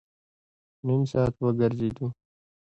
[0.85, 2.07] نیم ساعت وګرځېدو.